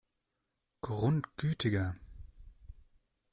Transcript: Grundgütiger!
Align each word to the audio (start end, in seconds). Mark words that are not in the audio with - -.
Grundgütiger! 0.81 1.93